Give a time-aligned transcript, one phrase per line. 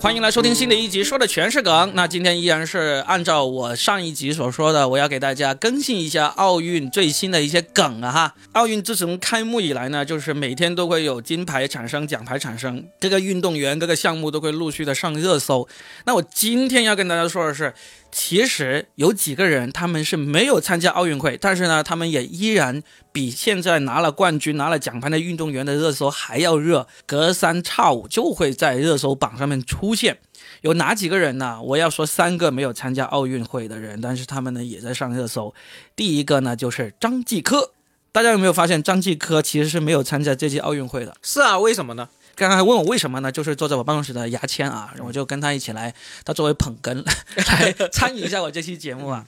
[0.00, 1.92] 欢迎来收听新的一集，说的全是梗。
[1.94, 8.34] 那今天依然是按照我上一集所说的，我要给大家更新一下奥运最新的一些梗啊哈。
[8.52, 15.66] 奥运自从开幕以来呢，就是每天都会有金牌产生、奖牌产生，各个运动员、各个项目都会陆续的上热搜。
[16.06, 17.74] 那我今天要跟大家说的是。
[18.10, 30.18] 其实有几个人，他们是没有参加奥运会，但是呢，他们也依然比现在拿了冠军、拿了奖牌的运动员的热搜还要热，隔三差五就会在热搜榜上面出现。
[30.62, 31.60] 有哪几个人呢？
[31.62, 35.54] 我要说三个没有参加奥运会的人，但是他们呢也在上热搜。
[35.94, 37.72] 第一个呢就是张继科，
[38.12, 41.14] 大家有没有发现张继科其实是没有参加这届奥运会的？
[41.22, 42.08] 是啊，为什么呢？
[42.34, 43.30] 刚刚还问我为什么呢？
[43.30, 45.94] 就是坐在我办公室的牙签啊，我就跟他一起来，
[46.24, 47.04] 他作为捧哏
[47.36, 49.26] 来参与一下我这期节目啊。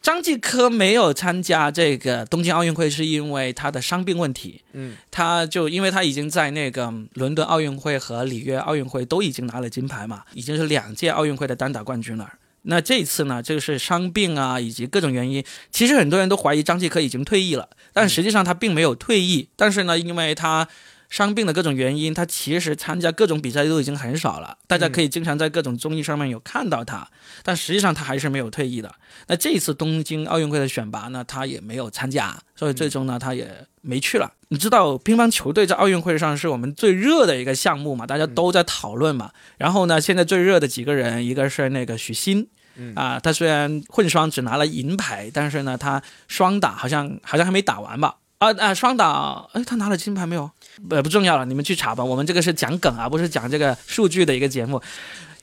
[0.00, 4.62] 张继科没有参加这个东京奥运会，是因为他的伤病问题。
[4.72, 12.34] 嗯，他就因为他已经在那个伦敦奥运会和里约奥运会都已经拿了金牌嘛，已经是两届奥运会的单打冠军了。
[12.62, 19.48] 那这一次呢，就是伤病啊，以及各种原因，其实很多人都怀疑张继科已经退役了，但实际上他并没有退役。
[19.56, 20.68] 但是呢，因为他
[21.08, 24.58] 伤病的各种原因，他其实参加各种比赛都已经很少了。
[24.66, 27.08] 大家可以经常在各种综艺上面有看到他，
[27.42, 28.94] 但实际上他还是没有退役的。
[29.26, 34.30] 那这一次东京奥运会的选拔呢，他也没有参加，所以最终呢，他也没去了。
[34.48, 38.06] 你知道乒乓球队在奥运会上是我们最热的一个项目嘛？
[38.06, 39.30] 大家都在讨论嘛。
[39.56, 42.46] 然后呢，现在最热的几个人，一个是那个许昕，
[42.94, 48.16] 啊，他虽然混双只拿了银牌，但是呢，他双打好像好像还没打完吧？
[48.38, 50.50] 啊啊，双打，哎，他拿了金牌没有？
[50.90, 52.04] 呃不重要了，你们去查吧。
[52.04, 54.80] 我们这个是讲梗啊，不是讲这个数据的一个节目。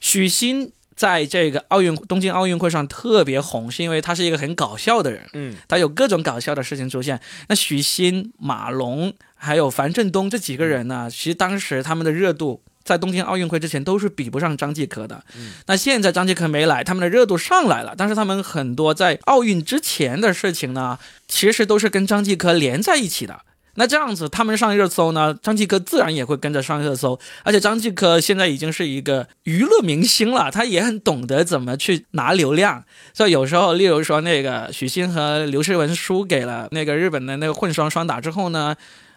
[0.00, 5.28] 许昕在这个奥运东京奥运会上特别红，是因为他是一个很搞笑的人。
[5.34, 7.20] 嗯，他有各种搞笑的事情出现。
[7.48, 12.62] 那许昕、马龙还有樊振东这几个人呢，其实当时他们的热度。
[12.86, 15.22] 在东京奥运会之前都是比不上张继科的，
[15.66, 17.94] 那现在张继科没来，他们的热度上来了。
[17.98, 20.96] 但是他们很多在奥运之前的事情呢，
[21.26, 23.40] 其实都是跟张继科连在一起的。
[23.74, 27.18] 那这样子他们上热搜呢，张继科自然也会跟着上热搜。
[27.42, 32.84] 而且张继科现在已经是一个娱乐明星了，他也很懂得怎么去拿流量。
[33.12, 38.76] 所以有时候，例如说那个许昕和刘诗雯输给了那个日本的那个混双双打之后呢？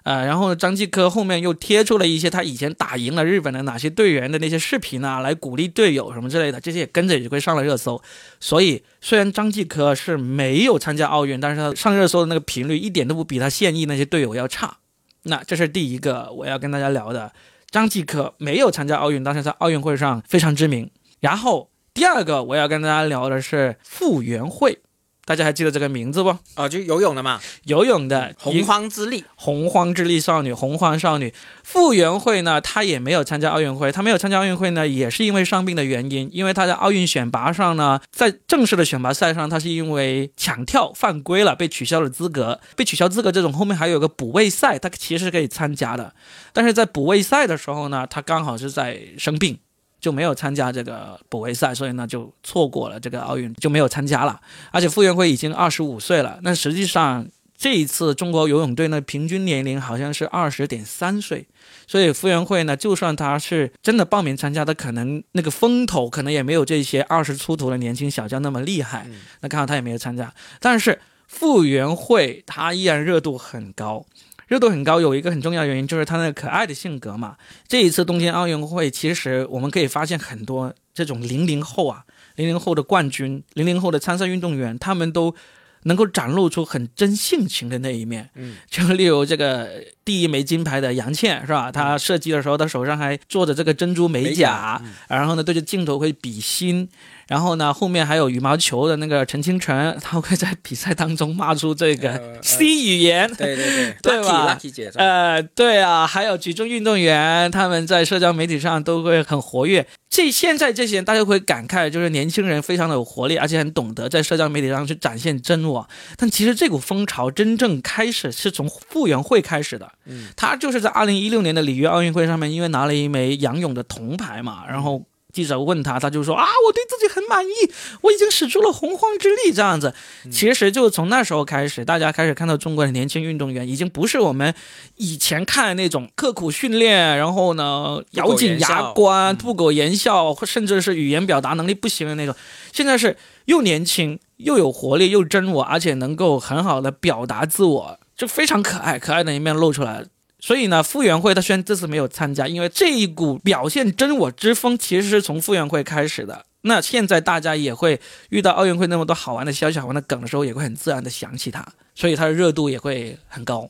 [0.09, 8.02] 呃，然后张继科后面又贴出了一些他以前打赢了日本的哪些队员的那些视频啊，来鼓励队友什么之类的，这些也跟着也会上了热搜。
[8.40, 14.78] 所以虽然张继科是没有参加奥运，但是他上热搜的那个频率一点都不比他现役那些队友要差。
[15.25, 17.31] 那这是第一个我要跟大家聊的，
[17.70, 20.90] 张继科没有参加奥运，但是在奥运会上非常知名。
[21.20, 24.80] 然后第二个我要跟大家聊的是傅园慧。
[25.29, 26.35] 大家还记得这个名字不？
[26.56, 31.31] 啊，就游泳的嘛，游泳的洪荒之力，洪荒之力少女，洪荒少女
[31.62, 33.91] 傅园慧呢，她也没有参加奥运会。
[33.91, 36.28] 她没有参加奥运会呢，也是因为伤病的原因。
[36.34, 42.59] 因为她在奥运选拔上呢，在正式的选拔赛上，她是因为抢跳犯规了，被取消了资格。
[42.75, 46.16] 被取消资格这种后面还有个补位赛，她其实是可以参加的。
[46.51, 49.59] 但是在补位赛的时候呢，她刚好是在生病。
[49.99, 54.39] 就没有参加这个补位赛，所以呢就错过了这个奥运，就没有参加了。
[54.71, 57.27] 而且傅园慧已经二十五岁了，那实际上
[57.57, 61.45] 这一次中国游泳队呢平均年龄好像是二十点三岁，
[61.85, 69.05] 所以傅园慧呢就算他是真的报名参加，的可能那个风头可能也没有这些二十出头的年轻小将那么厉害。
[69.41, 74.05] 那看到他也没有参加，但是傅园慧他依然热度很高。
[74.49, 77.37] 热度很高，有一个很重要原因就是他那个可爱的性格嘛。
[77.67, 82.03] 这一次东京奥运会，其实我们可以发现很多这种零零后啊，
[82.35, 85.35] 零零后的冠军，零零后的参赛运动员，他们都
[85.83, 88.31] 能够展露出很真性情的那一面。
[88.33, 91.72] 嗯，就例如这个第一枚金牌的杨倩是吧？
[91.72, 96.90] 她射击的时候，她手上还做着这个珍珠美甲，然后呢对着镜头会比心。
[97.28, 104.58] 然后呢，后面还有羽毛球的那个陈清晨，他会在比赛当中骂出这个 C 语言，对对对，对吧？
[104.96, 109.85] 呃，对啊，还有举重运动员，他们在社交媒体上都会很活跃。
[110.09, 115.88] 这现在这些人，大家会感慨，就是年轻人非常的有活力，而且很懂得在社交媒体上去展现真我。
[116.17, 125.03] 但其实这股风潮真正开始是从傅园慧开始的，嗯，他就是在二零一六年的里约奥运会上面，因为拿了一枚仰泳的铜牌嘛，然后。
[125.32, 127.72] 记者问他，他就说啊，我对自己很满意，
[128.02, 129.94] 我已经使出了洪荒之力，这样子。
[130.32, 134.52] 其实就从那时候开始，大家开始看到中国的年轻运动员，已经不是我们
[134.96, 142.34] 以前看的那种刻苦训练，然后呢咬紧牙关、不苟言笑，甚至是语言表达能力不行的那种。
[142.73, 143.16] 现在是
[143.46, 150.03] 又年轻又有活力又真我，而且能够很好的表达自我，就非常可爱，可爱的一面露出来。
[150.41, 156.45] 所以呢，傅园慧他虽然这次没有参加，因为这一股表现真我之风其实是从傅园慧开始的。
[156.63, 163.69] 那现在大家也会遇到奥运会那么多好玩的消息、好玩的梗的时候，也会很自然的想起他，所以他的热度也会很高。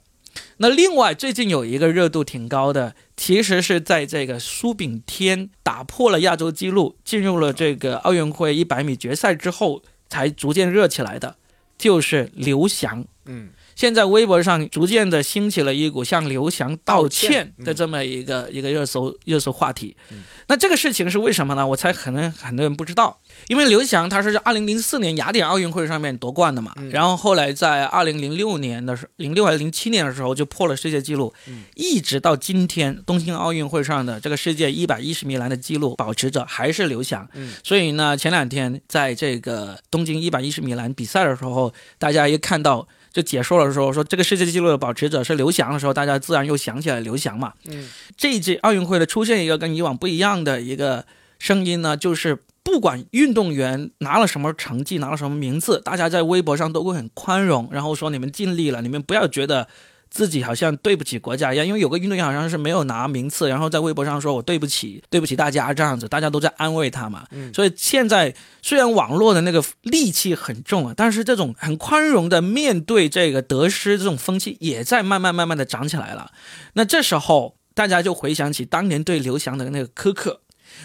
[0.57, 11.35] 那另外最近有一个热度挺高的，其实是在这个苏炳添打破了亚洲纪录，进入了这个奥运会一百米决赛之后，才逐渐热起来的，
[11.77, 13.05] 就是刘翔。
[13.25, 13.49] 嗯，
[13.79, 19.95] 现在微博上逐渐的兴起了一股向刘翔道道歉歉的这么一个、一个热搜热搜话题。
[20.11, 20.17] 嗯
[20.49, 21.65] 那这个事情是为什么呢？
[21.65, 37.25] 我猜可能很多人不知道，因为刘翔他是在二零零四年雅典奥运会上面夺冠的嘛，嗯然后后来在二零零六年的时候零六还是零七年的时候就破了世界纪录，嗯一直到今天东京奥运会上的这个世界一百一十米栏的纪录保持者还是刘翔。
[37.35, 47.53] 嗯所以呢，前两天在这个东京一百一十米栏比赛的时候，大家也看到就解说的时候说这个世界纪录的保持者是刘翔的时候，大家自然又想起来刘翔嘛。
[47.65, 51.05] 嗯这一届奥运会的出现一个跟以往不一样的一个
[51.37, 59.67] 声音呢，就是不管运动员拿了什么成绩，拿了什么名次，大家在微博上都会很宽容，然后说你们尽力了，你们不要觉得。
[60.09, 67.25] 自己好像对不起国家一样，因为有个运动员好像是没有拿名次，然后在微博上说我对不起，对不起大家这样子，大家都在安慰他嘛。
[67.31, 76.31] 嗯所以现在虽然网络的那个戾气很重啊，但是这种很宽容的面对这个得失这种风气也在慢慢慢慢的长起来了。
[76.73, 80.41] 那这时候大家就回想起当年对刘翔的那个苛刻。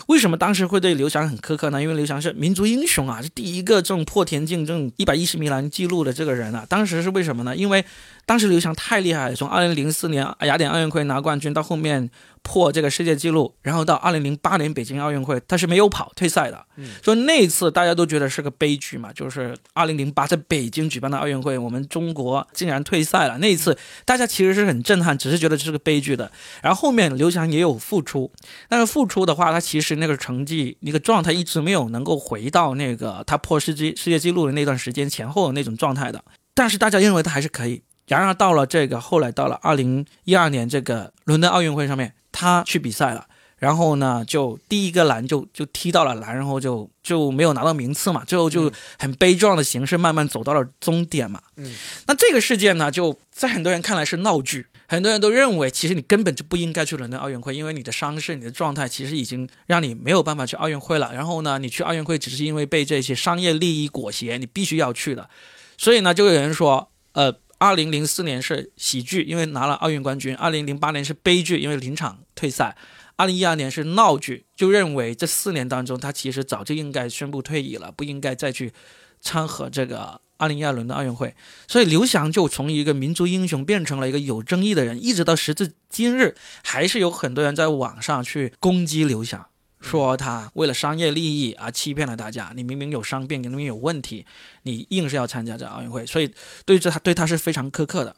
[0.06, 1.80] 为什么当时会对刘翔很苛刻呢？
[1.80, 6.66] 因为刘翔是民族英雄啊，是第一个这种破田径这种一百一十米栏记录的这个人啊。
[6.68, 7.54] 当时是为什么呢？
[7.54, 7.84] 因为
[8.26, 12.10] 当时刘翔太厉害了，从二零零四年雅典奥运会拿冠军到后面
[12.42, 16.66] 破这个世界纪录，然后到二零零八年北京奥运会，他是没有跑退赛的。
[16.76, 23.38] 嗯所以那一次大家都觉得是个悲剧嘛，就是二零零八在北京举办的奥运会，我们中国竟然退赛了。
[23.38, 26.30] 那一次大家其实是很震撼，只是觉得这是个悲剧的。
[26.62, 28.32] 然后后面刘翔也有复出，
[28.68, 36.24] 但是复出的话，他其实那个成绩、那个状态一直没有能够回到那个他破世界世界纪录的那段时间前后的那种状态的。
[36.54, 37.82] 但是大家认为他还是可以。
[38.06, 43.26] 然而到了这个后来到了二零一二年这个伦敦奥运会上面，他去比赛了。
[43.56, 51.40] 然后呢，就第一个栏就就踢到了栏，然后就就没有拿到名次嘛，最后就很悲壮的形式慢慢走到了终点嘛。
[51.56, 51.74] 嗯，
[52.06, 61.14] 那这个事件呢，就在很多人看来是闹剧，很多人都认为其实你根本就不应该去伦敦奥运会，因为你的伤势、你的状态其实已经让你没有办法去奥运会了。
[61.14, 65.30] 然后呢，你去奥运会只是因为被这些商业利益裹挟，你必须要去的。
[65.78, 67.34] 所以呢，就有人说，呃。
[67.64, 72.76] 二零零四年是喜剧，因为拿了奥运冠军；二零零八年是悲剧，因为临场退赛；
[73.16, 78.74] 二零一二年是闹剧，就认为这四年当中他其实早就应该宣布退役了，不应该再去
[79.22, 81.34] 掺和这个二零一二轮的奥运会。
[81.66, 89.46] 所以刘翔就从一个民族英雄变成了一个有争议的人，一直到时至今日，还是有很多人在网上去攻击刘翔。
[89.84, 94.24] 说他为了商业利益而欺骗了大家，你明明有伤病，你明明有问题，
[94.62, 96.32] 你硬是要参加这奥运会，所以
[96.64, 98.16] 对这他对他是非常苛刻的。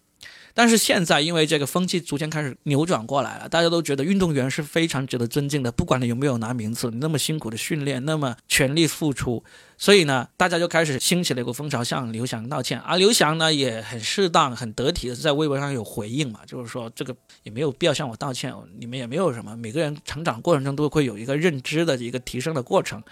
[0.54, 9.44] 但是现在因为这个风气逐渐开始扭转过来了，大家都觉得运动员是非常值得尊敬的，不管你有没有拿名次，你那么辛苦的训练，那么全力付出，
[9.76, 12.80] 所以呢，大家就开始兴起了一个风潮，向刘翔道歉。
[12.80, 23.02] 而刘翔呢，也很适当、很得体的在微博上有回应嘛，就是说这个也没有必要向我道歉，你们也没有什么，每个人成长过程中都会有一个认知的一个提升的过程。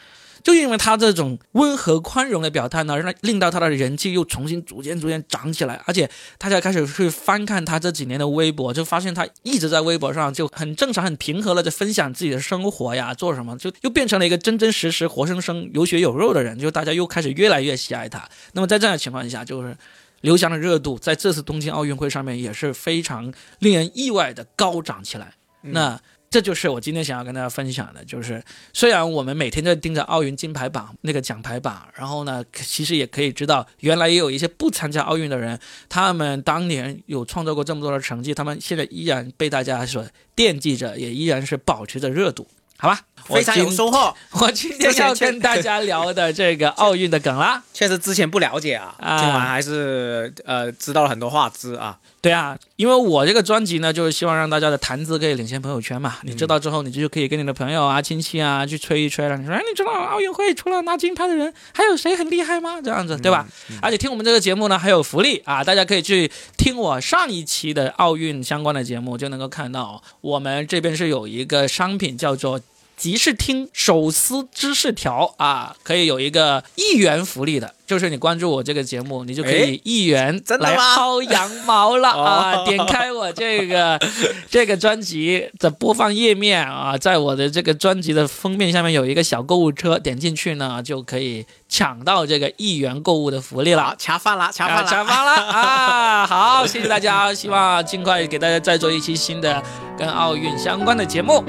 [0.44, 18.28] 就因为他这种温和宽容的表态呢，让令到他的人气又重新逐渐逐渐涨起来，而且大家开始去翻看他这几年的微博，就发现他一直在微博上就很正常、很平和的在分享自己的生活呀，做什么，就又变成了一个真真实实、活生生、有血有肉的人，就大家又开始越来越喜爱他。
[18.52, 19.74] 那么在这样的情况下，就是
[20.20, 25.32] 刘翔的热度在这次东京奥运会上面也是非常令人意外的高涨起来。
[25.68, 25.98] 那
[26.34, 35.56] 这就是我今天想要跟大家分享的，就是虽然我们每天在盯着奥运金牌榜那个奖牌榜，然后呢，其实也可以知道，原来也有一些不参加奥运的人，
[35.88, 42.48] 他们当年有创造过这么多的成绩，他们现在依然被大家所惦记着，也依然是保持着热度。
[42.76, 44.14] 好吧， 非常有收获。
[44.40, 47.62] 我今天要跟大家聊的这个奥运的梗啦。
[47.72, 51.98] 确实之前不了解啊，啊今晚还是呃知道了很多话知啊。
[52.20, 56.16] 对啊，因为我这个专辑呢，就是希望让大家的谈资可以领先朋友圈嘛。
[56.22, 59.36] 你知道之后，你就可以跟你的朋友啊、亲戚啊去吹一吹了。
[59.36, 62.80] 你说，哎，你知道奥运会除了拿金牌的人，还有谁很厉害吗？
[62.82, 63.46] 这样子，对吧？
[63.82, 72.58] 而且听我们这个节目呢，还有福利啊，大家可以去听我上一期的奥运相关的节目，就能够看到我们这边是有一个商品叫做
[72.96, 82.56] 即时听手撕芝士条啊，可以有一个一元福利的，就是你关注我这个节目，你就可以一元来薅羊毛了 啊！
[82.56, 84.00] 哦点开我这个
[84.48, 93.94] 这个专辑的播放页面啊，在我的这个专辑的封面下面有一个小购物车，点进去呢就可以抢到这个一元购物的福利了好，。
[93.98, 94.90] 恰饭了，恰啊，饭啦。
[94.90, 96.26] 下班了 啊！
[96.26, 99.62] 好，谢谢大家，希望尽快给大家再做一期新的
[99.98, 101.44] 跟奥运相关的节目。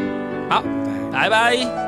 [0.49, 0.63] 好，
[1.15, 1.84] 拜拜。